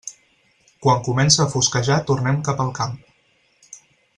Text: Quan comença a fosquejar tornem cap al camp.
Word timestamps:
Quan 0.85 1.03
comença 1.07 1.43
a 1.45 1.51
fosquejar 1.51 1.99
tornem 2.07 2.41
cap 2.51 2.65
al 2.65 2.73
camp. 2.81 2.99